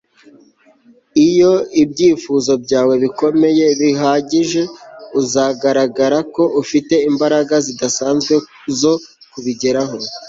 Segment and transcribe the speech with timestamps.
[1.27, 1.53] iyo
[1.83, 4.61] ibyifuzo byawe bikomeye bihagije
[5.19, 8.35] uzagaragara ko ufite imbaraga zidasanzwe
[8.79, 8.93] zo
[9.31, 9.95] kubigeraho